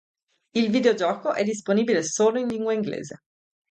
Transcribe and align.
Il 0.55 0.71
videogioco 0.71 1.31
è 1.31 1.43
disponibile 1.43 2.01
solo 2.01 2.39
in 2.39 2.47
lingua 2.47 2.73
inglese. 2.73 3.19